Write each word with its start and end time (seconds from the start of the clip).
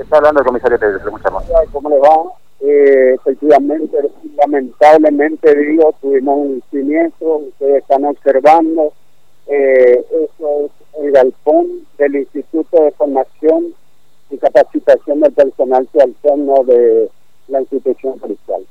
Está 0.00 0.16
hablando 0.16 0.40
el 0.40 0.46
comisario 0.46 0.78
Pérez, 0.78 1.02
lo 1.02 1.10
escuchamos. 1.10 1.44
¿Cómo 1.72 1.90
le 1.90 1.98
va? 1.98 2.32
Eh, 2.60 3.14
efectivamente, 3.14 3.98
lamentablemente 4.36 5.54
digo, 5.54 5.94
tuvimos 6.00 6.38
un 6.38 6.62
siniestro, 6.70 7.36
ustedes 7.36 7.82
están 7.82 8.06
observando, 8.06 8.92
eh, 9.46 10.04
eso 10.10 10.64
es 10.64 10.70
el 11.02 11.12
galpón 11.12 11.86
del 11.98 12.16
Instituto 12.16 12.82
de 12.82 12.90
Formación 12.92 13.74
y 14.30 14.38
Capacitación 14.38 15.20
del 15.20 15.32
Personal 15.32 15.86
Subalterno 15.92 16.64
de 16.64 17.10
la 17.48 17.60
institución 17.60 18.18
policial. 18.18 18.62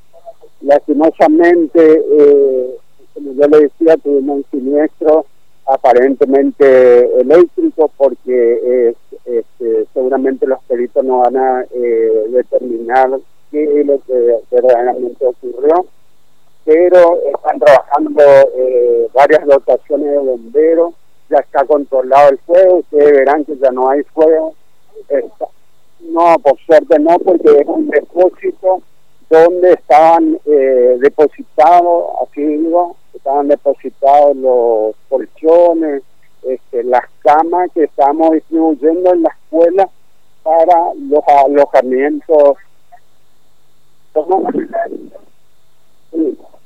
Lastimosamente, 0.61 2.03
eh, 2.11 2.75
como 3.13 3.33
yo 3.33 3.47
le 3.47 3.59
decía, 3.59 3.97
tuvimos 3.97 4.37
un 4.37 4.45
siniestro 4.51 5.25
aparentemente 5.67 7.21
eléctrico 7.21 7.91
porque 7.97 8.95
este, 9.59 9.87
seguramente 9.93 10.47
los 10.47 10.63
peritos 10.63 11.03
no 11.03 11.19
van 11.19 11.37
a 11.37 11.65
eh, 11.71 12.25
determinar 12.29 13.19
qué 13.51 13.81
es 13.81 13.85
lo 13.85 13.99
que 13.99 14.37
verdaderamente 14.51 15.25
ocurrió, 15.25 15.85
pero 16.63 17.19
están 17.35 17.59
trabajando 17.59 18.23
eh, 18.55 19.07
varias 19.13 19.45
dotaciones 19.45 20.11
de 20.11 20.17
bomberos, 20.17 20.93
ya 21.29 21.37
está 21.39 21.65
controlado 21.65 22.29
el 22.29 22.37
fuego, 22.39 22.77
ustedes 22.77 23.11
verán 23.11 23.43
que 23.43 23.57
ya 23.57 23.71
no 23.71 23.89
hay 23.89 24.03
fuego, 24.03 24.53
no, 25.99 26.35
por 26.39 26.57
suerte 26.59 26.97
no, 26.97 27.19
porque 27.19 27.59
es 27.59 27.67
un 27.67 27.89
depósito 27.89 28.81
donde 29.29 29.73
estaban 29.73 30.39
eh, 30.45 30.97
depositados, 31.01 32.05
así 32.21 32.41
digo, 32.41 32.95
estaban 33.13 33.47
depositados 33.47 34.35
los 34.37 34.95
colchones, 35.09 36.03
este, 36.43 36.83
las 36.83 37.03
camas 37.21 37.69
que 37.73 37.83
estamos 37.83 38.31
distribuyendo 38.31 39.13
en 39.13 39.23
la 39.23 39.38
para 40.43 40.93
los 40.95 41.23
alojamientos. 41.27 42.57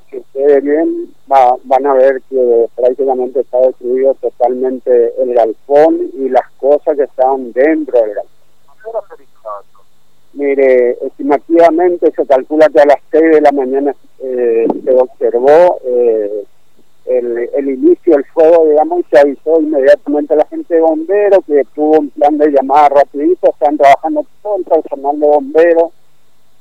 Si 0.09 0.17
ustedes 0.17 0.63
bien 0.63 1.13
van 1.27 1.85
a 1.85 1.93
ver 1.93 2.21
que 2.29 2.67
prácticamente 2.75 3.41
está 3.41 3.59
destruido 3.59 4.13
totalmente 4.15 5.13
el 5.21 5.33
galpón 5.33 6.11
y 6.13 6.29
las 6.29 6.49
cosas 6.57 6.95
que 6.95 7.03
estaban 7.03 7.51
dentro 7.51 7.99
del 7.99 8.13
galpón. 8.13 8.33
Mire, 10.33 10.97
estimativamente 11.05 12.11
se 12.11 12.25
calcula 12.25 12.67
que 12.69 12.79
a 12.81 12.85
las 12.85 12.97
6 13.11 13.23
de 13.23 13.41
la 13.41 13.51
mañana 13.51 13.95
eh, 14.19 14.65
se 14.83 14.91
observó 14.95 15.79
eh, 15.85 16.43
el, 17.17 17.49
el, 17.53 17.69
inicio 17.69 18.15
del 18.15 18.25
fuego, 18.25 18.65
digamos, 18.69 18.99
y 18.99 19.03
se 19.11 19.19
avisó 19.19 19.59
inmediatamente 19.59 20.33
a 20.33 20.37
la 20.37 20.45
gente 20.45 20.73
de 20.73 20.81
bomberos 20.81 21.39
que 21.45 21.63
tuvo 21.73 21.99
un 21.99 22.09
plan 22.09 22.37
de 22.37 22.51
llamada 22.51 22.89
rapidito, 22.89 23.49
están 23.49 23.77
trabajando 23.77 24.25
todo 24.41 24.57
el 24.57 24.63
personal 24.63 25.19
de 25.19 25.27
bomberos 25.27 25.91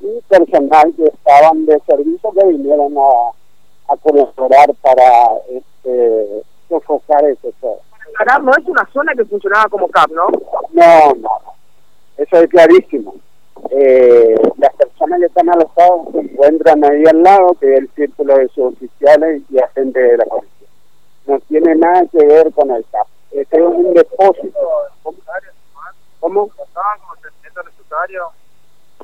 y 0.00 0.20
personal 0.28 0.92
que 0.96 1.04
estaban 1.04 1.66
de 1.66 1.80
servicio 1.86 2.30
que 2.32 2.46
vinieron 2.46 2.94
a, 2.96 3.92
a 3.92 3.96
colaborar 3.96 4.74
para 4.80 5.38
este, 5.48 6.42
sofocar 6.68 7.24
ese 7.24 7.52
fuego. 7.60 7.80
no 8.42 8.52
es 8.52 8.64
una 8.66 8.88
zona 8.92 9.12
que 9.14 9.24
funcionaba 9.24 9.68
como 9.68 9.88
CAP, 9.88 10.10
¿no? 10.10 10.26
No, 10.72 11.14
no, 11.14 11.40
eso 12.16 12.36
es 12.36 12.48
clarísimo 12.48 13.14
eh, 13.70 14.34
las 14.58 14.74
que 15.18 15.26
están 15.26 15.48
alojadas 15.50 16.12
se 16.12 16.18
encuentran 16.20 16.84
ahí 16.84 17.04
al 17.06 17.22
lado, 17.22 17.54
que 17.60 17.72
es 17.72 17.80
el 17.80 17.90
círculo 17.90 18.36
de 18.36 18.48
suboficiales 18.48 19.42
y 19.50 19.58
agentes 19.58 20.10
de 20.10 20.16
la 20.16 20.24
policía. 20.24 20.68
No 21.26 21.38
tiene 21.40 21.74
nada 21.76 22.04
que 22.10 22.24
ver 22.24 22.52
con 22.52 22.70
el 22.70 22.84
CAP. 22.90 23.06
Este 23.32 23.56
es 23.56 23.62
un 23.62 23.94
depósito. 23.94 24.58
¿Cómo? 26.20 26.50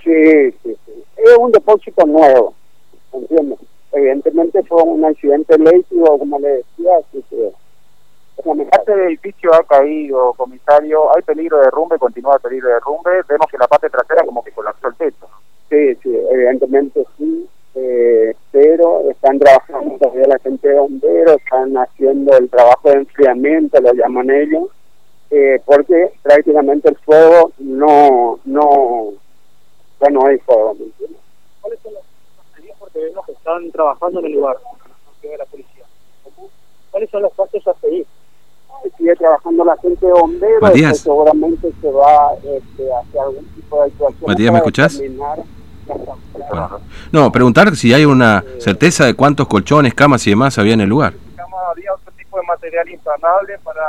Sí, 0.02 0.52
sí, 0.62 0.76
sí. 0.86 1.04
Es 1.16 1.36
un 1.36 1.50
depósito 1.50 2.06
nuevo, 2.06 2.54
¿entiendes? 3.12 3.58
Evidentemente 3.92 4.62
fue 4.64 4.82
un 4.82 5.04
accidente 5.04 5.54
eléctrico, 5.54 6.18
como 6.18 6.38
le 6.38 6.48
decía, 6.48 6.96
así 6.98 7.24
que 7.28 7.52
este 8.88 8.92
edificio 9.06 9.52
ha 9.52 9.64
caído, 9.64 10.32
comisario. 10.34 11.14
Hay 11.14 11.22
peligro 11.22 11.58
de 11.58 11.64
derrumbe, 11.64 11.98
continúa 11.98 12.36
el 12.36 12.40
peligro 12.40 12.68
de 12.68 12.74
derrumbe. 12.74 13.22
Vemos 13.28 13.46
que 13.50 13.58
la 13.58 13.66
parte 13.66 13.90
trasera 13.90 14.24
como 14.24 14.42
que. 14.44 14.47
Sí, 15.78 15.94
sí, 16.02 16.10
evidentemente 16.30 17.04
sí. 17.16 17.48
Eh, 17.74 18.34
pero 18.50 19.08
están 19.10 19.38
trabajando 19.38 19.96
todavía 19.98 20.26
la 20.26 20.38
gente 20.40 20.68
de 20.68 20.74
bomberos, 20.74 21.36
están 21.36 21.76
haciendo 21.76 22.36
el 22.36 22.50
trabajo 22.50 22.90
de 22.90 22.96
enfriamiento, 22.96 23.80
lo 23.80 23.92
llaman 23.92 24.28
ellos, 24.30 24.64
eh, 25.30 25.60
porque 25.64 26.10
prácticamente 26.22 26.88
el 26.88 26.96
fuego 26.96 27.52
no, 27.58 28.40
no, 28.44 29.12
ya 30.00 30.10
no 30.10 30.26
hay 30.26 30.38
fuego. 30.38 30.76
¿Cuáles 31.60 31.78
son 31.80 31.94
los 31.94 32.02
porque 32.80 32.98
vemos 32.98 33.26
que 33.26 33.32
están 33.32 33.70
trabajando 33.70 34.18
en 34.20 34.26
el 34.26 34.32
lugar 34.32 34.56
de 35.22 35.36
la 35.36 35.44
policía? 35.44 35.84
¿Cuáles 36.90 37.10
son 37.10 37.22
los 37.22 37.32
pasos 37.34 37.68
a 37.68 37.74
seguir? 37.74 38.06
sigue 38.96 39.14
trabajando 39.16 39.64
la 39.64 39.76
gente 39.76 40.06
de 40.06 40.12
bomberos, 40.12 40.62
Matías. 40.62 40.98
seguramente 40.98 41.72
se 41.80 41.90
va 41.90 42.34
este, 42.34 42.88
hacia 42.92 43.22
algún 43.22 43.44
tipo 43.54 43.76
de 43.76 43.82
actuación. 43.90 44.30
Matías, 44.30 44.52
¿me 44.52 44.58
escuchás? 44.58 45.00
Bueno. 45.88 46.80
No, 47.12 47.32
preguntar 47.32 47.74
si 47.76 47.92
hay 47.92 48.04
una 48.04 48.44
certeza 48.58 49.06
de 49.06 49.14
cuántos 49.14 49.48
colchones, 49.48 49.94
camas 49.94 50.26
y 50.26 50.30
demás 50.30 50.58
había 50.58 50.74
en 50.74 50.82
el 50.82 50.88
lugar. 50.88 51.14
¿Había 51.70 51.92
otro 51.94 52.12
tipo 52.16 52.38
de 52.38 52.46
material 52.46 52.88
inflamable 52.88 53.58
para 53.62 53.82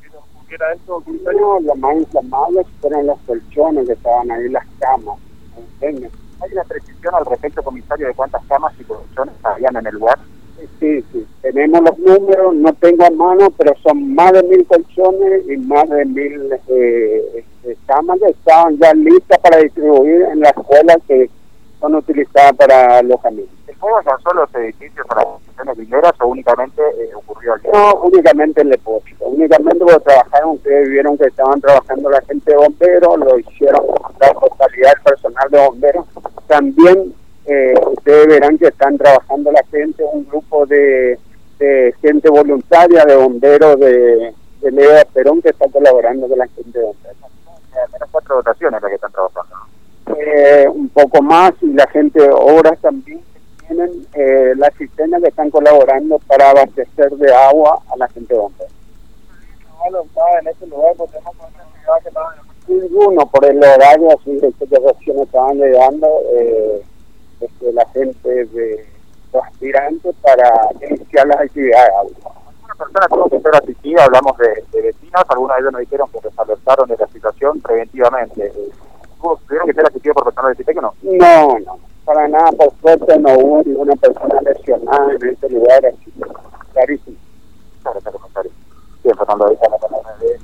que 0.00 0.08
no 0.08 0.18
ocurriera 0.18 0.72
esto? 0.72 1.02
No, 1.06 1.60
lo 1.60 1.74
más 1.76 1.96
inflamable 1.96 2.64
fueron 2.80 3.06
los 3.06 3.18
colchones 3.26 3.86
que 3.86 3.92
estaban 3.92 4.30
ahí, 4.30 4.48
las 4.48 4.66
camas. 4.80 5.18
¿entiendes? 5.56 6.12
¿Hay 6.40 6.52
una 6.52 6.64
precisión 6.64 7.14
al 7.14 7.26
respecto, 7.26 7.62
comisario, 7.62 8.06
de 8.06 8.14
cuántas 8.14 8.42
camas 8.46 8.72
y 8.78 8.84
colchones 8.84 9.34
habían 9.42 9.76
en 9.76 9.86
el 9.86 9.94
lugar? 9.94 10.18
Sí, 10.80 11.04
sí, 11.12 11.26
tenemos 11.40 11.80
los 11.82 11.98
números, 11.98 12.54
no 12.54 12.72
tengo 12.74 13.04
a 13.04 13.10
mano, 13.10 13.48
pero 13.56 13.74
son 13.82 14.14
más 14.14 14.32
de 14.32 14.42
mil 14.42 14.66
colchones 14.66 15.48
y 15.48 15.56
más 15.56 15.88
de 15.88 16.04
mil 16.04 16.52
eh, 16.68 17.44
este, 17.62 17.76
camas 17.86 18.18
que 18.18 18.30
estaban 18.30 18.76
ya 18.78 18.92
listas 18.94 19.38
para 19.38 19.58
distribuir 19.58 20.22
en 20.32 20.40
las 20.40 20.56
escuelas 20.56 20.96
que 21.06 21.30
son 21.80 21.94
utilizadas 21.94 22.52
para 22.54 22.98
alojamiento. 22.98 23.52
¿El 23.66 23.76
fuego 23.76 23.98
alcanzó 23.98 24.32
los 24.34 24.54
edificios 24.54 25.06
para 25.06 25.22
las 25.64 25.76
mineras 25.76 26.12
o 26.20 26.26
únicamente 26.26 26.82
eh, 26.82 27.10
ocurrió 27.14 27.54
aquí? 27.54 27.68
No, 27.72 27.94
únicamente 28.02 28.62
el 28.62 28.70
depósito. 28.70 29.26
Únicamente 29.26 29.78
porque 29.78 30.00
trabajaron, 30.00 30.50
ustedes 30.50 30.88
vieron 30.88 31.16
que 31.16 31.26
estaban 31.26 31.60
trabajando 31.60 32.10
la 32.10 32.20
gente 32.22 32.50
de 32.50 32.56
bomberos, 32.56 33.18
lo 33.18 33.38
hicieron 33.38 33.82
la 34.20 34.32
totalidad 34.32 34.92
del 34.94 35.02
personal 35.02 35.50
de 35.50 35.58
bomberos. 35.58 36.06
También 36.46 37.14
eh, 37.46 37.74
ustedes 37.92 38.26
verán 38.26 38.58
que 38.58 38.68
están 38.68 38.98
trabajando 38.98 39.52
la 39.52 39.62
gente, 39.70 40.04
un 40.12 40.26
grupo 40.28 40.66
de, 40.66 41.18
gente 42.00 42.28
voluntaria, 42.30 43.04
de 43.04 43.16
bomberos 43.16 43.78
de, 43.80 44.34
de 44.60 44.70
Leo 44.70 45.04
Perón 45.12 45.42
que 45.42 45.50
está 45.50 45.66
colaborando 45.68 46.28
con 46.28 46.38
la 46.38 46.46
gente 46.48 46.78
de 46.78 46.84
bomberos. 46.84 47.16
Al 47.84 47.92
menos 47.92 48.08
cuatro 48.10 48.36
dotaciones 48.36 48.82
las 48.82 48.88
que 48.88 48.94
están. 48.96 49.07
Eh, 50.30 50.68
un 50.68 50.90
poco 50.90 51.22
más 51.22 51.52
y 51.62 51.72
la 51.72 51.86
gente 51.86 52.20
obras 52.30 52.78
también 52.80 53.22
tienen 53.66 54.06
eh, 54.12 54.52
las 54.56 54.74
cisternas 54.76 55.22
que 55.22 55.28
están 55.28 55.50
colaborando 55.50 56.18
para 56.26 56.50
abastecer 56.50 57.10
de 57.12 57.34
agua 57.34 57.80
a 57.90 57.96
la 57.96 58.08
gente 58.08 58.34
de 58.34 58.40
bomberos. 58.40 58.72
en 60.40 60.48
ese 60.48 60.66
lugar, 60.66 60.94
Ninguno 62.66 63.26
por 63.26 63.46
el 63.46 63.56
horario, 63.56 64.08
así 64.10 64.38
que 64.38 64.66
recién 64.66 65.18
estaban 65.20 65.56
llegando. 65.56 66.06
Eh, 66.34 66.82
este, 67.40 67.72
la 67.72 67.86
gente 67.90 68.44
de 68.46 68.86
los 69.32 69.44
aspirantes 69.44 70.14
para 70.20 70.68
iniciar 70.90 71.26
las 71.28 71.40
actividades. 71.40 71.90
Una 72.64 72.74
persona 72.74 73.06
tuvo 73.08 73.30
que 73.30 73.40
ser 73.40 73.56
asistida, 73.56 74.04
hablamos 74.04 74.36
de, 74.38 74.64
de, 74.72 74.82
vecinos, 74.82 75.22
algunos 75.28 75.56
de 75.56 75.60
ellos 75.62 75.72
nos 75.72 75.80
dijeron 75.80 76.08
que 76.10 76.20
les 76.22 76.38
alertaron 76.38 76.88
de 76.88 76.96
la 76.98 77.06
situación 77.06 77.60
preventivamente. 77.60 78.52
¿Tuvieron 79.20 79.66
que 79.66 79.74
ser 79.74 79.86
asistidos 79.86 80.14
por 80.14 80.24
personas 80.24 80.50
de 80.50 80.56
CITEC 80.56 80.78
o 80.78 80.80
no? 80.80 80.94
No, 81.02 81.58
no, 81.58 81.78
para 82.04 82.28
nada, 82.28 82.52
por 82.52 82.72
suerte 82.80 83.18
no 83.18 83.34
hubo 83.34 83.62
ninguna 83.64 83.94
persona 83.96 84.40
lesionada 84.42 85.12
en 85.12 85.28
este 85.28 85.50
lugar, 85.50 85.86
así 85.86 86.12
clarísimo. 86.72 87.16
Claro, 87.82 88.00
claro, 88.00 88.18
comentario. 88.18 88.50
Bien, 89.04 89.16
ahí 89.18 89.54
está 89.54 89.68
la 89.70 90.14
de 90.18 90.38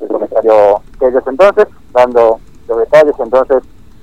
el 0.00 0.08
comentario 0.08 0.82
que 0.98 1.06
ellos 1.06 1.22
entonces, 1.26 1.66
dando 1.92 2.40
los 2.68 2.78
detalles, 2.78 3.14
entonces, 3.18 3.62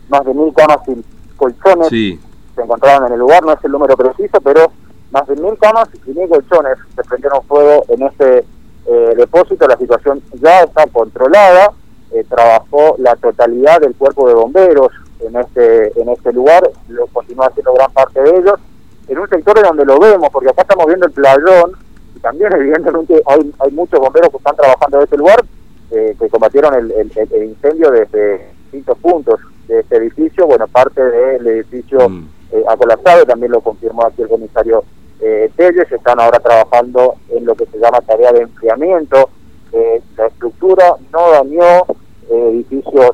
más 0.10 0.26
de 0.26 0.34
mil 0.34 0.54
camas 0.54 0.80
sin 0.86 1.04
colchones 1.38 1.88
se 1.90 2.62
encontraban 2.62 3.08
en 3.08 3.14
el 3.14 3.20
lugar, 3.20 3.44
no 3.44 3.54
es 3.54 3.64
el 3.64 3.72
número 3.72 3.96
preciso, 3.96 4.40
pero 4.42 4.72
más 5.12 5.28
de 5.28 5.36
mil 5.36 5.58
camas 5.58 5.88
y 6.06 6.12
mil 6.12 6.30
colchones 6.30 6.78
se 6.96 7.04
prendieron 7.04 7.42
fuego 7.44 7.84
en 7.90 8.04
ese 8.04 8.46
eh, 8.86 9.14
depósito. 9.18 9.68
La 9.68 9.78
situación 9.78 10.22
ya 10.34 10.62
está 10.62 10.86
controlada. 10.88 11.72
Eh, 12.12 12.24
trabajó 12.30 12.96
la 13.00 13.16
totalidad 13.16 13.82
del 13.82 13.96
cuerpo 13.96 14.28
de 14.28 14.36
bomberos 14.36 14.92
en 15.20 15.36
este 15.36 16.00
en 16.00 16.10
este 16.10 16.32
lugar, 16.32 16.64
lo 16.88 17.08
continúa 17.08 17.48
haciendo 17.48 17.74
gran 17.74 17.92
parte 17.92 18.22
de 18.22 18.30
ellos, 18.30 18.60
en 19.08 19.18
un 19.18 19.30
sector 19.30 19.58
en 19.58 19.64
donde 19.64 19.86
lo 19.86 20.00
vemos, 20.00 20.30
porque 20.32 20.50
acá 20.50 20.62
estamos 20.62 20.86
viendo 20.88 21.08
el 21.08 21.12
playón, 21.12 21.72
y 22.16 22.20
también 22.20 22.54
evidentemente 22.56 23.22
hay, 23.26 23.54
hay 23.60 23.72
muchos 23.72 24.00
bomberos 24.00 24.30
que 24.30 24.38
están 24.38 24.56
trabajando 24.56 24.98
en 24.98 25.04
este 25.04 25.18
lugar, 25.18 25.44
eh, 25.92 26.16
que 26.20 26.30
combatieron 26.30 26.74
el, 26.76 26.92
el, 26.92 27.12
el 27.16 27.44
incendio 27.44 27.92
desde 27.92 28.50
distintos 28.64 28.98
puntos 29.00 29.40
de 29.68 29.80
este 29.80 29.98
edificio. 29.98 30.48
Bueno, 30.48 30.68
parte 30.68 31.02
del 31.04 31.48
edificio 31.48 32.10
mm. 32.10 32.30
eh, 32.52 32.64
ha 32.68 32.78
colapsado, 32.78 33.26
también 33.26 33.52
lo 33.52 33.62
confirmó 33.62 34.06
aquí 34.06 34.22
el 34.22 34.30
comisario 34.30 34.84
eh, 35.22 35.52
Telles. 35.56 35.92
Están 35.92 36.20
ahora 36.20 36.40
trabajando 36.40 37.16
en 37.30 37.46
lo 37.46 37.56
que 37.56 37.66
se 37.68 37.78
llama 37.78 38.02
tarea 38.02 38.32
de 38.32 38.42
enfriamiento. 38.42 39.30
Eh, 39.76 40.02
la 40.18 40.28
estructura 40.28 40.96
no 41.12 41.32
dañó 41.32 41.86
eh, 42.32 42.50
edificios 42.54 43.12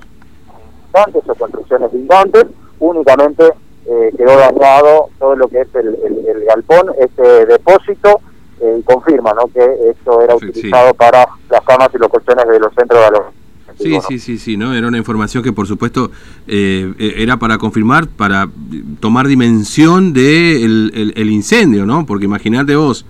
o 0.93 1.35
construcciones 1.35 1.91
gigantes, 1.91 2.45
únicamente 2.79 3.45
eh, 3.85 4.11
quedó 4.15 4.37
dañado 4.37 5.09
todo 5.17 5.35
lo 5.35 5.47
que 5.47 5.61
es 5.61 5.75
el, 5.75 5.97
el, 6.27 6.43
galpón, 6.45 6.91
este 6.99 7.45
depósito, 7.47 8.19
eh, 8.59 8.77
y 8.79 8.83
confirma 8.83 9.33
¿no? 9.33 9.47
que 9.47 9.63
esto 9.89 10.21
era 10.21 10.35
utilizado 10.35 10.93
para 10.93 11.27
las 11.49 11.61
camas 11.61 11.89
y 11.95 11.97
los 11.97 12.09
colchones 12.09 12.47
de 12.47 12.59
los 12.59 12.73
centros 12.75 13.03
de 13.05 13.11
los 13.11 13.21
Sí, 13.79 13.97
sí, 14.07 14.19
sí, 14.19 14.37
sí, 14.37 14.57
¿no? 14.57 14.75
Era 14.75 14.87
una 14.87 14.97
información 14.97 15.41
que 15.41 15.53
por 15.53 15.65
supuesto 15.65 16.11
eh, 16.45 16.93
era 17.17 17.37
para 17.37 17.57
confirmar, 17.57 18.07
para 18.07 18.47
tomar 18.99 19.27
dimensión 19.27 20.13
de 20.13 20.63
el, 20.63 21.29
incendio, 21.31 21.85
¿no? 21.85 22.05
Porque 22.05 22.25
imagínate 22.25 22.75
vos, 22.75 23.05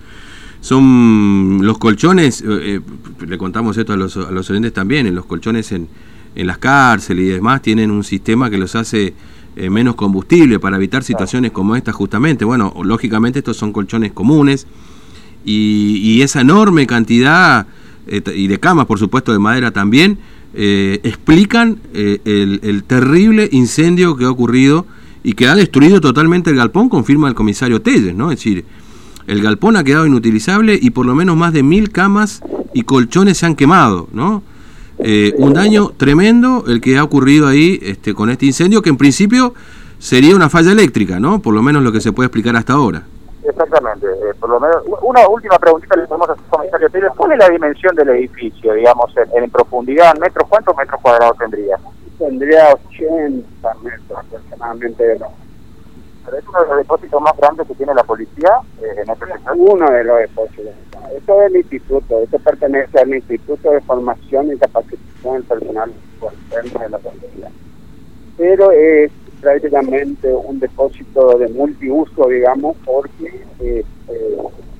son 0.62 1.58
los 1.60 1.76
colchones, 1.76 2.42
le 2.42 3.36
contamos 3.36 3.76
esto 3.76 3.92
a 3.92 3.96
los, 3.96 4.16
a 4.16 4.30
los 4.30 4.48
oyentes 4.48 4.72
también, 4.72 5.06
en 5.06 5.14
los 5.14 5.26
colchones 5.26 5.70
en, 5.72 5.88
en 6.34 6.46
las 6.46 6.58
cárceles 6.58 7.26
y 7.26 7.28
demás 7.28 7.62
tienen 7.62 7.90
un 7.90 8.04
sistema 8.04 8.50
que 8.50 8.58
los 8.58 8.74
hace 8.74 9.14
eh, 9.54 9.68
menos 9.68 9.96
combustible 9.96 10.58
para 10.58 10.76
evitar 10.76 11.04
situaciones 11.04 11.52
como 11.52 11.76
esta 11.76 11.92
justamente. 11.92 12.44
Bueno, 12.44 12.74
lógicamente 12.82 13.40
estos 13.40 13.56
son 13.56 13.72
colchones 13.72 14.12
comunes 14.12 14.66
y, 15.44 16.22
esa 16.22 16.40
enorme 16.40 16.86
cantidad, 16.86 17.66
eh, 18.06 18.22
y 18.34 18.46
de 18.46 18.60
camas 18.60 18.86
por 18.86 18.98
supuesto 18.98 19.32
de 19.32 19.38
madera 19.38 19.70
también, 19.70 20.18
eh, 20.54 21.00
explican 21.02 21.80
el, 21.92 22.84
terrible 22.86 23.48
incendio 23.52 24.16
que 24.16 24.24
ha 24.24 24.30
ocurrido 24.30 24.86
y 25.24 25.34
que 25.34 25.48
ha 25.48 25.54
destruido 25.54 26.00
totalmente 26.00 26.50
el 26.50 26.56
galpón, 26.56 26.88
confirma 26.88 27.28
el 27.28 27.34
comisario 27.34 27.80
Telles, 27.80 28.14
¿no? 28.14 28.30
Es 28.30 28.38
decir, 28.38 28.64
el 29.26 29.42
galpón 29.42 29.76
ha 29.76 29.84
quedado 29.84 30.06
inutilizable 30.06 30.78
y 30.80 30.90
por 30.90 31.06
lo 31.06 31.14
menos 31.14 31.36
más 31.36 31.52
de 31.52 31.62
mil 31.62 31.90
camas 31.90 32.42
y 32.72 32.82
colchones 32.82 33.38
se 33.38 33.46
han 33.46 33.56
quemado, 33.56 34.08
¿no? 34.12 34.42
Eh, 34.98 35.34
un 35.38 35.54
daño 35.54 35.90
tremendo 35.96 36.64
el 36.68 36.80
que 36.80 36.96
ha 36.96 37.04
ocurrido 37.04 37.48
ahí 37.48 37.78
este, 37.82 38.14
con 38.14 38.30
este 38.30 38.46
incendio, 38.46 38.82
que 38.82 38.90
en 38.90 38.96
principio 38.96 39.54
sería 39.98 40.36
una 40.36 40.48
falla 40.48 40.72
eléctrica, 40.72 41.18
¿no? 41.18 41.40
Por 41.40 41.54
lo 41.54 41.62
menos 41.62 41.82
lo 41.82 41.92
que 41.92 42.00
se 42.00 42.12
puede 42.12 42.26
explicar 42.26 42.54
hasta 42.56 42.74
ahora. 42.74 43.02
Exactamente. 43.44 44.06
Eh, 44.06 44.34
por 44.38 44.50
lo 44.50 44.60
menos, 44.60 44.76
una 45.02 45.26
última 45.28 45.58
preguntita 45.58 45.96
le 45.96 46.06
podemos 46.06 46.30
hacer, 46.30 46.44
comisario 46.48 46.88
¿Cuál 47.16 47.32
es 47.32 47.38
la 47.38 47.48
dimensión 47.48 47.94
del 47.96 48.10
edificio, 48.10 48.74
digamos, 48.74 49.12
en, 49.34 49.50
profundidad, 49.50 50.12
en 50.14 50.20
metros? 50.20 50.48
¿Cuántos 50.48 50.76
metros 50.76 51.00
cuadrados 51.00 51.36
tendría? 51.38 51.76
Tendría 52.18 52.74
80 52.90 53.74
metros 53.82 54.18
aproximadamente 54.18 55.04
de 55.04 55.18
pero 56.32 56.40
es 56.40 56.48
uno 56.48 56.62
de 56.62 56.68
los 56.68 56.76
depósitos 56.78 57.20
más 57.20 57.36
grandes 57.36 57.66
que 57.66 57.74
tiene 57.74 57.94
la 57.94 58.04
policía 58.04 58.60
eh, 58.80 59.02
en 59.02 59.10
este 59.10 59.26
sector. 59.26 59.54
Uno 59.54 59.90
de 59.90 60.04
los 60.04 60.18
depósitos. 60.18 60.74
Esto 61.14 61.42
es 61.42 61.50
el 61.50 61.56
instituto, 61.56 62.22
esto 62.22 62.38
pertenece 62.38 62.98
al 62.98 63.14
Instituto 63.14 63.70
de 63.70 63.80
Formación 63.82 64.50
y 64.50 64.56
Capacitación 64.56 65.34
del 65.34 65.42
Personal 65.42 65.92
de 65.92 66.88
la 66.88 66.98
Policía. 66.98 67.50
Pero 68.38 68.70
es 68.70 69.12
prácticamente 69.42 70.32
un 70.32 70.58
depósito 70.58 71.36
de 71.38 71.48
multiuso, 71.48 72.28
digamos, 72.28 72.76
porque 72.86 73.44
eh, 73.60 73.84
eh, 74.08 74.38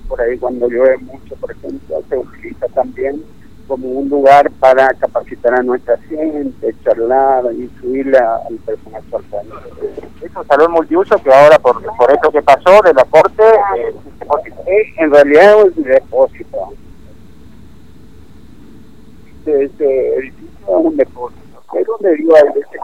por 0.08 0.20
ahí 0.22 0.38
cuando 0.38 0.68
llueve 0.68 0.96
mucho, 0.98 1.36
por 1.36 1.50
ejemplo, 1.50 2.02
se 2.08 2.16
utiliza 2.16 2.66
también 2.68 3.22
como 3.66 3.88
un 3.88 4.08
lugar 4.08 4.50
para 4.60 4.88
capacitar 4.94 5.54
a 5.54 5.62
nuestra 5.62 5.96
gente, 6.08 6.74
charlar, 6.84 7.44
instruir 7.52 8.16
al 8.16 8.56
personal 8.64 9.02
social. 9.10 9.46
Es 10.20 10.36
un 10.36 10.46
salón 10.46 10.72
multiuso 10.72 11.16
que 11.22 11.32
ahora, 11.32 11.58
por, 11.58 11.82
por 11.96 12.10
eso 12.10 12.30
que 12.30 12.42
pasó 12.42 12.80
del 12.82 12.98
aporte, 12.98 13.42
eh, 14.66 14.94
en 14.98 15.10
realidad 15.10 15.66
es 15.66 15.76
un 15.76 15.82
depósito. 15.84 16.72
Este, 19.38 19.64
este 19.64 20.16
edificio 20.16 20.58
es 20.68 20.86
un 20.86 20.96
depósito. 20.96 21.40
Es 21.74 21.86
donde 21.86 22.16
digo, 22.16 22.34
hay 22.36 22.48
veces 22.54 22.80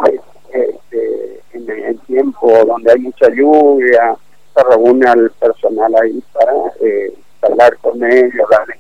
que 0.51 0.71
este, 0.71 1.43
en 1.53 1.71
el 1.71 1.99
tiempo 2.01 2.51
donde 2.67 2.93
hay 2.93 2.99
mucha 2.99 3.29
lluvia, 3.31 4.17
se 4.55 4.65
reúne 4.65 5.07
al 5.07 5.31
personal 5.33 5.95
ahí 6.03 6.23
para 6.33 6.53
eh, 6.81 7.13
hablar 7.43 7.77
con 7.79 8.03
ellos, 8.03 8.49
darles 8.51 8.79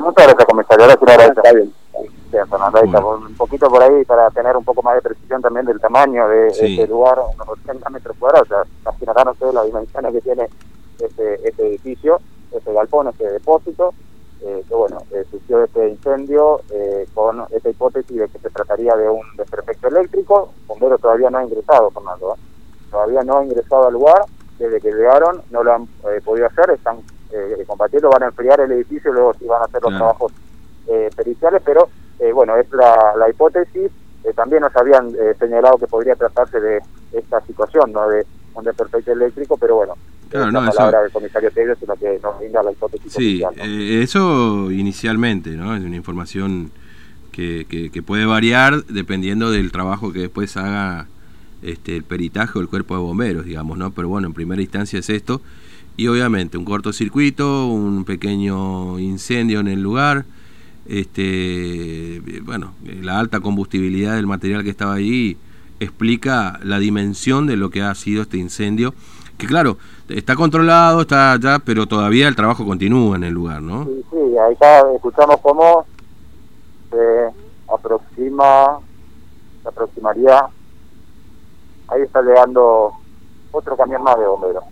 Muchas 0.00 0.26
gracias, 0.26 0.46
comisario. 0.46 0.84
Ahora 0.84 1.00
sí, 1.04 2.90
un 2.96 3.34
poquito 3.36 3.68
por 3.68 3.82
ahí 3.82 4.04
para 4.04 4.30
tener 4.30 4.56
un 4.56 4.64
poco 4.64 4.82
más 4.82 4.94
de 4.94 5.02
precisión 5.02 5.42
también 5.42 5.66
del 5.66 5.80
tamaño 5.80 6.28
de, 6.28 6.48
este 6.48 6.86
lugar, 6.86 7.18
unos 7.34 7.48
80 7.48 7.90
metros 7.90 8.16
cuadrados. 8.18 8.50
O 8.50 8.54
sea, 8.54 8.64
imaginarán 8.82 9.28
ustedes 9.28 9.54
las 9.54 9.66
dimensiones 9.66 10.12
que 10.12 10.20
tiene 10.22 10.48
este, 10.98 11.48
este 11.48 11.66
edificio, 11.66 12.20
este 12.52 12.72
galpón, 12.72 13.08
este 13.08 13.30
depósito. 13.30 13.92
Eh, 14.44 14.64
que 14.68 14.74
bueno, 14.74 14.98
eh, 15.12 15.24
surgió 15.30 15.62
este 15.62 15.88
incendio 15.88 16.62
eh, 16.70 17.06
con 17.14 17.44
esta 17.52 17.70
hipótesis 17.70 18.16
de 18.16 18.28
que 18.28 18.38
se 18.40 18.50
trataría 18.50 18.96
de 18.96 19.08
un 19.08 19.22
desperfecto 19.36 19.86
eléctrico. 19.86 20.52
Bombero 20.66 20.98
todavía 20.98 21.30
no 21.30 21.38
ha 21.38 21.44
ingresado, 21.44 21.90
Fernando. 21.90 22.34
¿eh? 22.34 22.38
Todavía 22.90 23.22
no 23.22 23.38
ha 23.38 23.44
ingresado 23.44 23.86
al 23.86 23.92
lugar. 23.92 24.24
Desde 24.58 24.80
que 24.80 24.90
llegaron 24.90 25.42
no 25.50 25.62
lo 25.62 25.72
han 25.72 25.86
podido 26.24 26.46
hacer. 26.46 26.70
Están 26.70 26.98
eh, 27.32 27.64
combatiendo, 27.66 28.10
van 28.10 28.24
a 28.24 28.26
enfriar 28.26 28.60
el 28.60 28.72
edificio 28.72 29.10
y 29.10 29.14
luego 29.14 29.34
sí 29.34 29.46
van 29.46 29.62
a 29.62 29.64
hacer 29.64 29.82
los 29.82 29.96
trabajos 29.96 30.32
eh, 30.88 31.10
periciales, 31.14 31.62
pero 31.64 31.88
eh, 32.18 32.32
bueno, 32.32 32.56
es 32.56 32.70
la, 32.72 33.14
la 33.16 33.30
hipótesis. 33.30 33.90
Eh, 34.24 34.32
también 34.34 34.62
nos 34.62 34.74
habían 34.76 35.12
señalado 35.38 35.78
que 35.78 35.86
podría 35.86 36.14
tratarse 36.14 36.60
de 36.60 36.80
esta 37.12 37.40
situación, 37.46 37.92
¿no? 37.92 38.08
De 38.08 38.24
un 38.54 38.64
desperfecto 38.64 39.12
eléctrico, 39.12 39.56
pero 39.56 39.76
bueno, 39.76 39.94
Claro, 40.28 40.50
no, 40.50 40.64
palabra 40.64 41.02
del 41.02 41.12
comisario 41.12 41.50
Tevez, 41.50 41.78
sino 41.78 41.94
que 41.94 42.18
nos 42.22 42.38
brinda 42.38 42.62
la 42.62 42.72
hipótesis. 42.72 43.12
Sí, 43.12 43.42
eso 43.60 44.70
inicialmente, 44.70 45.50
¿no? 45.50 45.76
Es 45.76 45.82
una 45.82 45.96
información 45.96 46.70
que, 47.32 47.66
que, 47.68 47.90
que, 47.90 48.02
puede 48.02 48.24
variar 48.24 48.84
dependiendo 48.84 49.50
del 49.50 49.70
trabajo 49.72 50.10
que 50.12 50.20
después 50.20 50.56
haga 50.56 51.06
este, 51.62 51.96
el 51.96 52.04
peritaje 52.04 52.58
o 52.58 52.62
el 52.62 52.68
cuerpo 52.68 52.94
de 52.94 53.02
bomberos, 53.02 53.44
digamos, 53.44 53.76
¿no? 53.76 53.90
Pero 53.90 54.08
bueno, 54.08 54.26
en 54.26 54.32
primera 54.32 54.62
instancia 54.62 54.98
es 54.98 55.10
esto 55.10 55.42
y 55.96 56.08
obviamente 56.08 56.56
un 56.56 56.64
cortocircuito, 56.64 57.66
un 57.66 58.04
pequeño 58.04 58.98
incendio 58.98 59.60
en 59.60 59.68
el 59.68 59.82
lugar, 59.82 60.24
este, 60.86 62.20
bueno, 62.42 62.72
la 62.84 63.18
alta 63.18 63.40
combustibilidad 63.40 64.14
del 64.14 64.26
material 64.26 64.64
que 64.64 64.70
estaba 64.70 64.94
allí 64.94 65.36
explica 65.80 66.58
la 66.62 66.78
dimensión 66.78 67.46
de 67.46 67.56
lo 67.56 67.70
que 67.70 67.82
ha 67.82 67.94
sido 67.94 68.22
este 68.22 68.38
incendio, 68.38 68.94
que 69.36 69.46
claro, 69.46 69.76
está 70.08 70.34
controlado, 70.36 71.02
está 71.02 71.36
ya, 71.40 71.58
pero 71.58 71.86
todavía 71.86 72.28
el 72.28 72.36
trabajo 72.36 72.64
continúa 72.64 73.16
en 73.16 73.24
el 73.24 73.34
lugar, 73.34 73.62
¿no? 73.62 73.84
Sí, 73.84 74.04
sí, 74.10 74.38
ahí 74.38 74.52
está, 74.52 74.92
escuchamos 74.94 75.40
cómo 75.40 75.84
se 76.90 77.28
aproxima, 77.72 78.78
se 79.62 79.68
aproximaría, 79.68 80.46
ahí 81.88 82.02
está 82.02 82.22
llegando 82.22 82.92
otro 83.50 83.76
camión 83.76 84.02
más 84.02 84.18
de 84.18 84.26
bomberos 84.26 84.64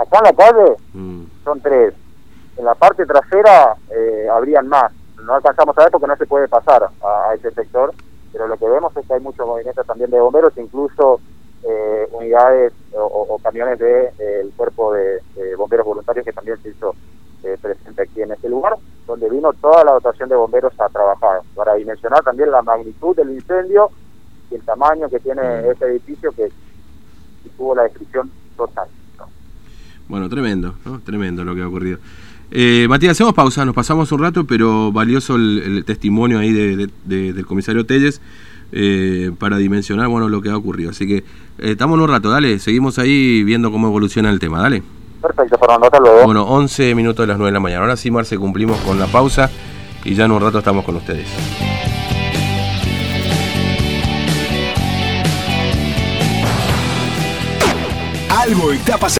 acá 0.00 0.18
en 0.18 0.24
la 0.24 0.32
calle 0.32 0.76
mm. 0.92 1.22
son 1.44 1.60
tres. 1.60 1.94
En 2.56 2.64
la 2.64 2.74
parte 2.74 3.04
trasera 3.04 3.76
eh, 3.90 4.28
habrían 4.32 4.68
más. 4.68 4.92
No 5.22 5.34
alcanzamos 5.34 5.76
a 5.76 5.82
ver 5.82 5.90
porque 5.90 6.06
no 6.06 6.16
se 6.16 6.26
puede 6.26 6.48
pasar 6.48 6.88
a, 7.02 7.34
ese 7.34 7.50
sector, 7.52 7.92
pero 8.32 8.46
lo 8.48 8.56
que 8.56 8.68
vemos 8.68 8.96
es 8.96 9.06
que 9.06 9.14
hay 9.14 9.20
muchos 9.20 9.46
movimientos 9.46 9.86
también 9.86 10.10
de 10.10 10.20
bomberos, 10.20 10.52
incluso 10.56 11.20
eh, 11.62 12.08
unidades 12.12 12.72
o, 12.92 13.38
camiones 13.42 13.78
del 13.78 14.10
de, 14.16 14.40
el 14.40 14.52
cuerpo 14.52 14.92
de, 14.92 15.20
bomberos 15.56 15.86
voluntarios 15.86 16.24
que 16.24 16.32
también 16.32 16.60
se 16.62 16.70
hizo 16.70 16.94
eh, 17.42 17.56
presente 17.60 18.02
aquí 18.02 18.22
en 18.22 18.32
este 18.32 18.48
lugar, 18.48 18.76
donde 19.06 19.28
vino 19.28 19.52
toda 19.54 19.84
la 19.84 19.92
dotación 19.92 20.28
de 20.28 20.36
bomberos 20.36 20.72
a 20.78 20.88
trabajar, 20.88 21.40
para 21.54 21.74
dimensionar 21.74 22.22
también 22.22 22.50
la 22.50 22.62
magnitud 22.62 23.16
del 23.16 23.30
incendio 23.30 23.90
y 24.50 24.54
el 24.54 24.64
tamaño 24.64 25.08
que 25.08 25.18
tiene 25.18 25.42
mm. 25.42 25.70
este 25.70 25.86
edificio 25.86 26.30
que 26.32 26.50
tuvo 27.56 27.74
la 27.74 27.84
descripción 27.84 28.30
total. 28.56 28.88
Bueno, 30.08 30.28
tremendo, 30.28 30.74
¿no? 30.84 31.00
Tremendo 31.00 31.44
lo 31.44 31.54
que 31.54 31.62
ha 31.62 31.68
ocurrido. 31.68 31.98
Eh, 32.50 32.86
Matías, 32.88 33.12
hacemos 33.12 33.34
pausa, 33.34 33.64
nos 33.64 33.74
pasamos 33.74 34.10
un 34.12 34.20
rato, 34.20 34.44
pero 34.44 34.92
valioso 34.92 35.34
el, 35.36 35.82
testimonio 35.84 36.38
ahí 36.38 36.52
de, 36.52 36.88
del 37.04 37.46
comisario 37.46 37.84
Telles 37.84 38.20
eh, 38.72 39.32
para 39.38 39.56
dimensionar 39.58 40.08
bueno 40.08 40.28
lo 40.28 40.40
que 40.40 40.50
ha 40.50 40.56
ocurrido. 40.56 40.90
Así 40.90 41.06
que 41.06 41.16
eh, 41.16 41.24
estamos 41.58 41.96
en 41.98 42.04
un 42.04 42.08
rato, 42.08 42.30
dale, 42.30 42.58
seguimos 42.58 42.98
ahí 42.98 43.42
viendo 43.42 43.72
cómo 43.72 43.88
evoluciona 43.88 44.30
el 44.30 44.38
tema, 44.38 44.60
dale. 44.60 44.82
Perfecto, 45.20 45.58
Fernando, 45.58 45.86
hasta 45.86 45.98
luego. 45.98 46.24
Bueno, 46.24 46.44
11 46.44 46.94
minutos 46.94 47.24
de 47.24 47.26
las 47.28 47.38
9 47.38 47.48
de 47.48 47.54
la 47.54 47.60
mañana. 47.60 47.82
Ahora 47.82 47.96
sí, 47.96 48.10
Marce, 48.10 48.38
cumplimos 48.38 48.78
con 48.80 48.98
la 48.98 49.06
pausa 49.06 49.50
y 50.04 50.14
ya 50.14 50.26
en 50.26 50.32
un 50.32 50.40
rato 50.40 50.58
estamos 50.58 50.84
con 50.84 50.96
ustedes. 50.96 51.26
Algo 58.30 58.70
está 58.70 58.96
pasando. 58.96 59.14